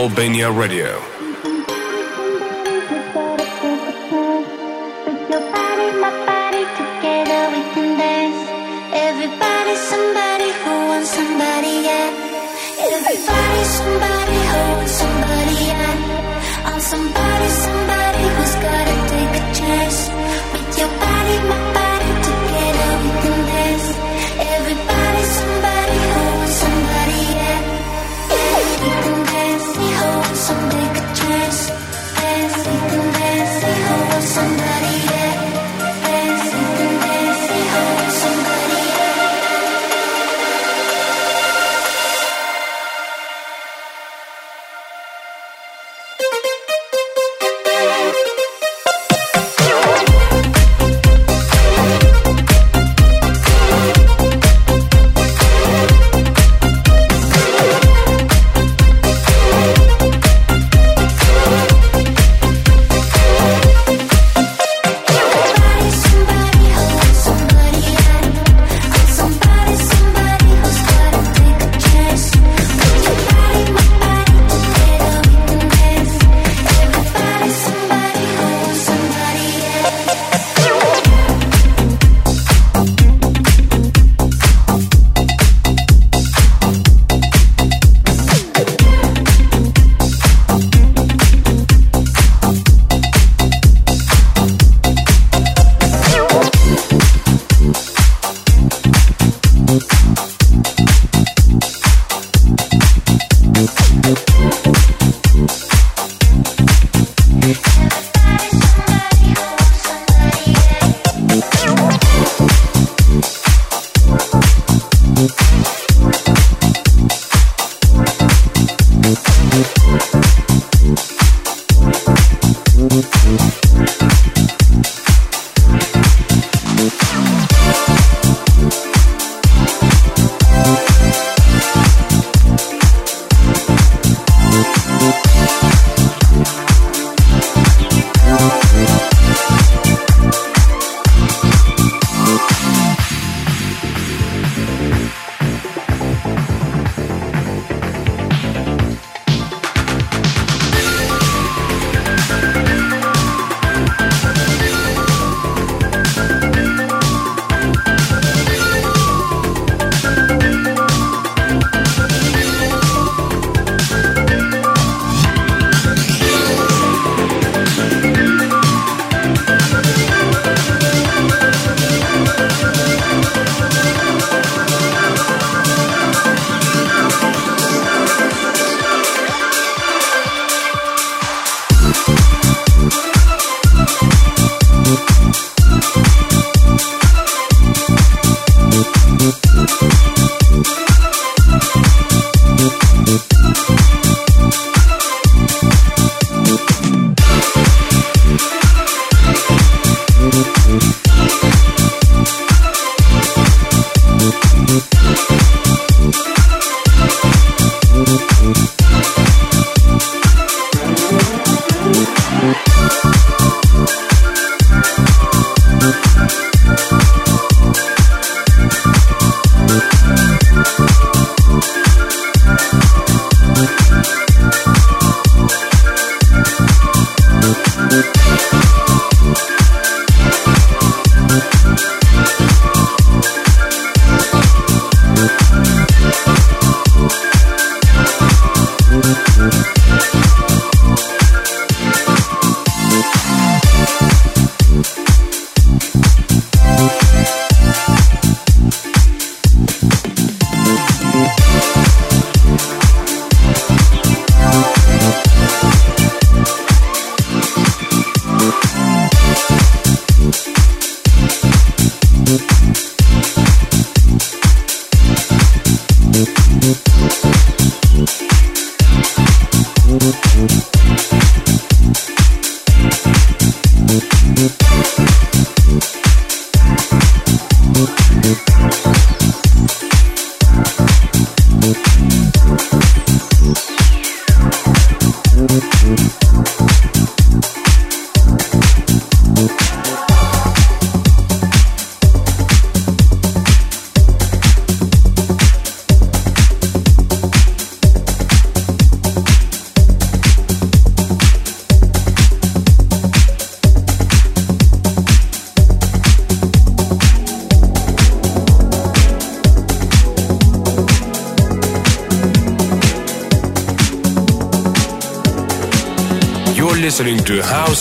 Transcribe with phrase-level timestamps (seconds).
[0.00, 1.09] Albania Radio.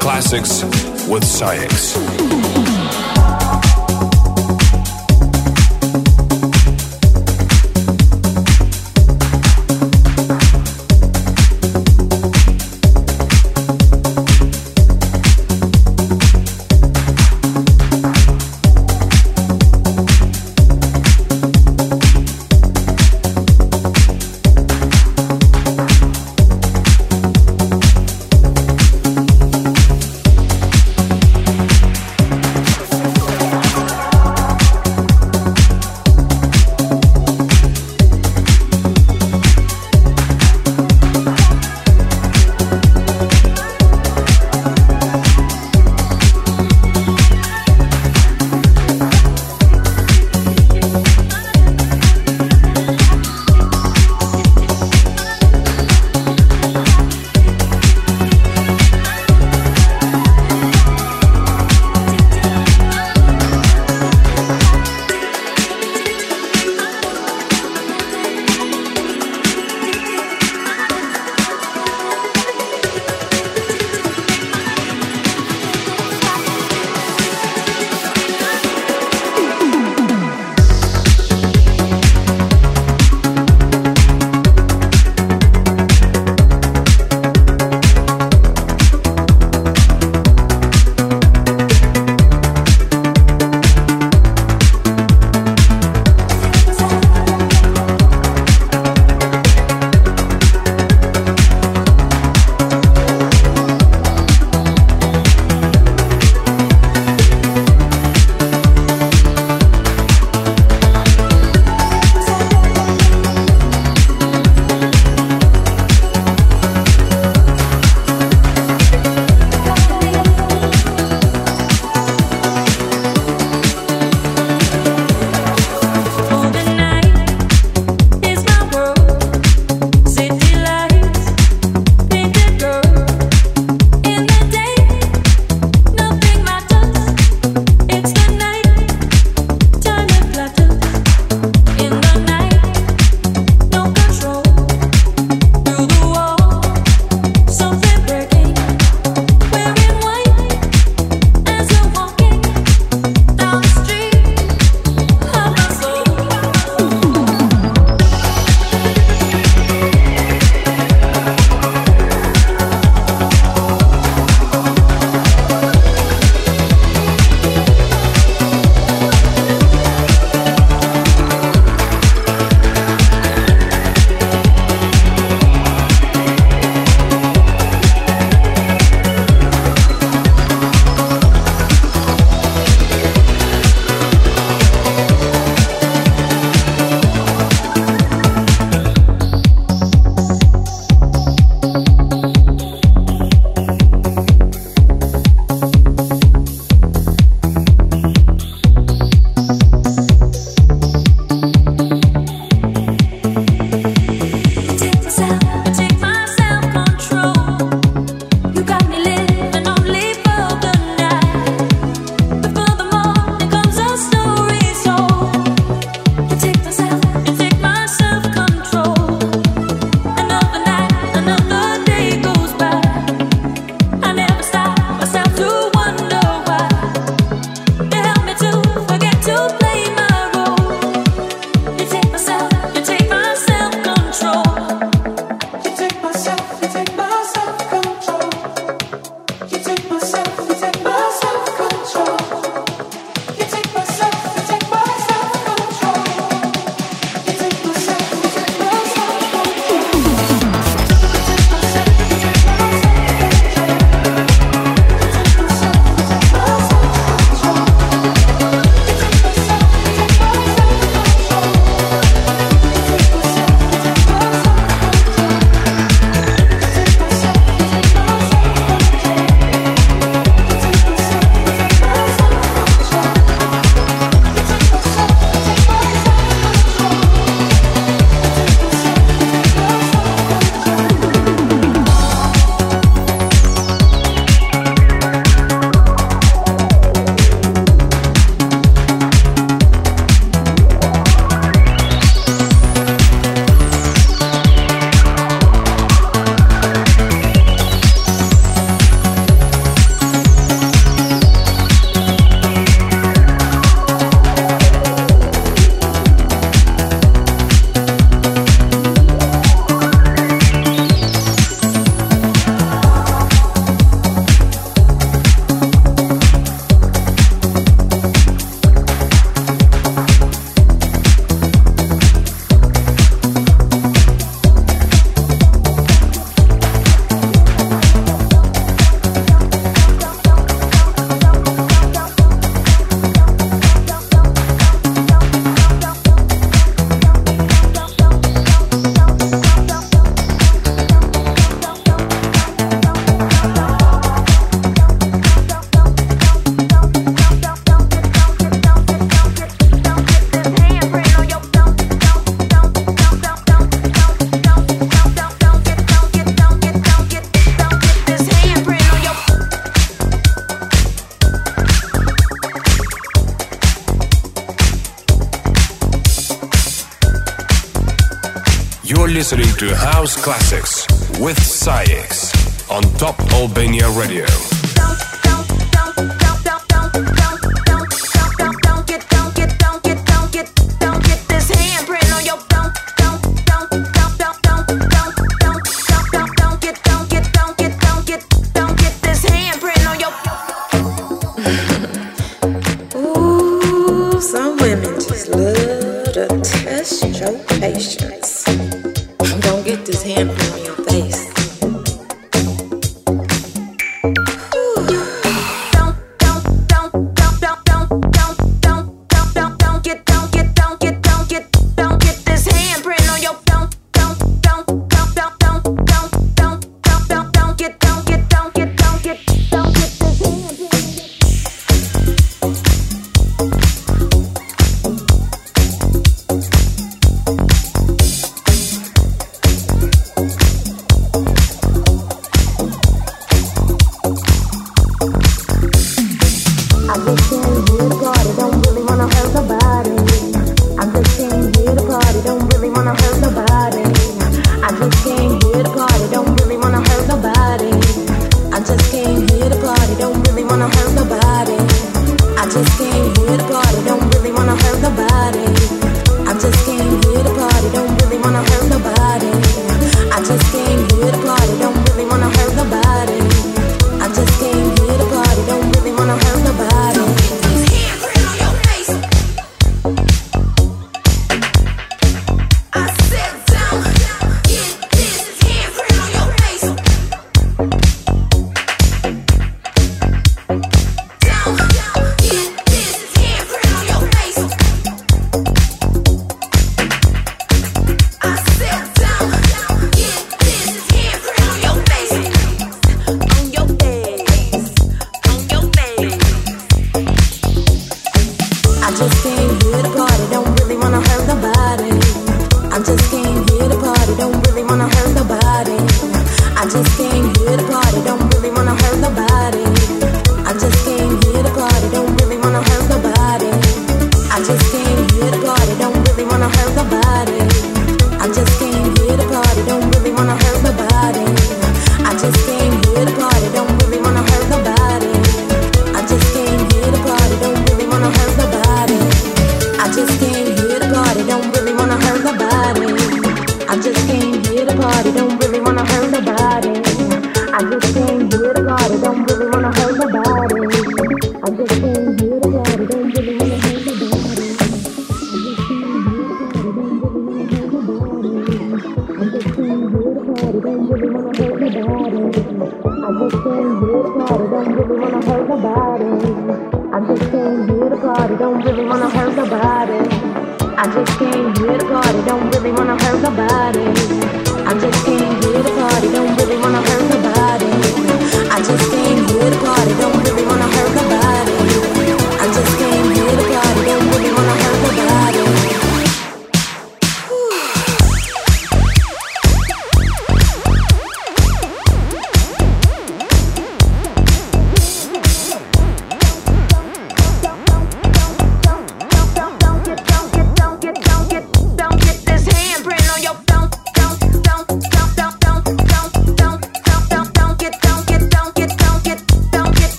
[0.00, 0.64] Classics
[1.06, 2.09] with SAIX.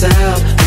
[0.00, 0.57] Myself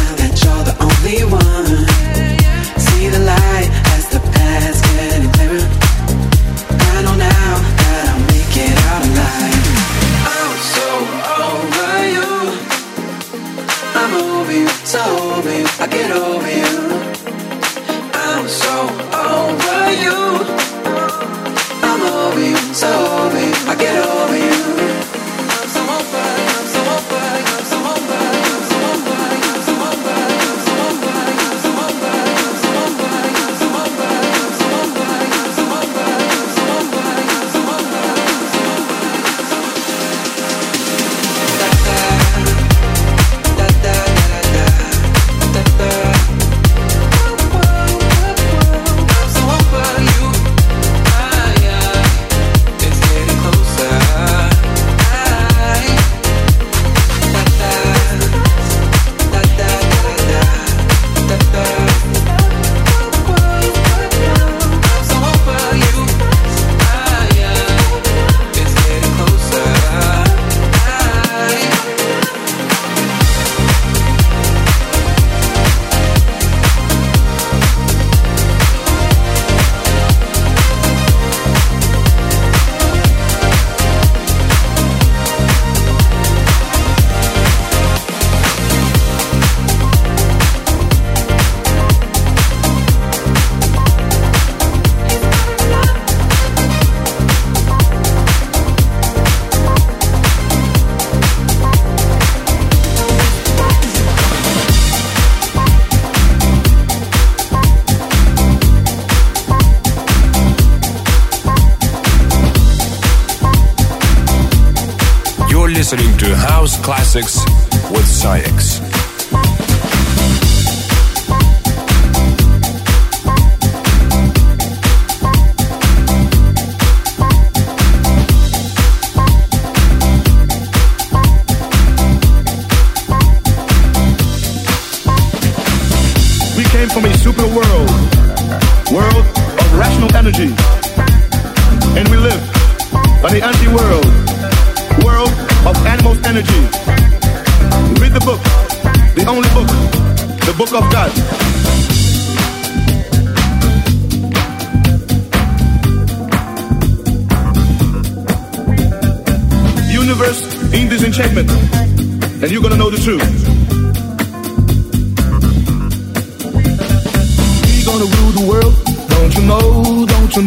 [116.41, 117.43] House Classics
[117.91, 118.70] with SAIX.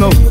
[0.00, 0.23] personal.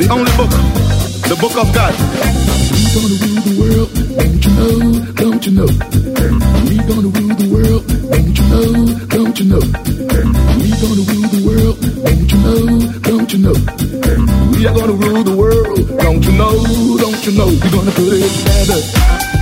[0.00, 0.50] The only book,
[1.28, 1.92] the book of God.
[2.72, 4.80] We gonna rule the world, don't you know,
[5.12, 5.68] don't you know?
[6.68, 8.72] We gonna rule the world, don't you know,
[9.12, 9.60] don't you know?
[10.56, 12.64] We gonna rule the world, don't you know,
[13.04, 13.56] don't you know?
[14.56, 16.56] We are gonna rule the world, don't you know,
[16.96, 17.52] don't you know?
[17.60, 19.39] We're gonna put it together.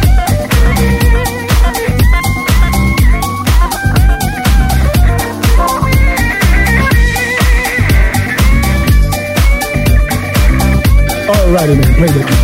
[11.58, 12.37] Alrighty man, play that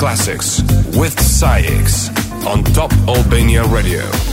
[0.00, 0.62] Classics
[0.96, 2.08] with SAIX
[2.46, 4.29] on Top Albania Radio.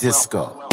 [0.00, 0.69] Disco.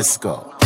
[0.00, 0.59] Disco.